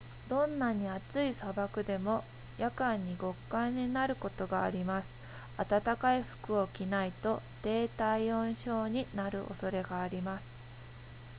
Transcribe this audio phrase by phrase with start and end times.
[0.29, 2.23] どんなに暑い砂漠でも
[2.57, 5.09] 夜間に極寒になることがあります
[5.57, 10.55] 暖かい服を着ないと低体温症になる恐れがあります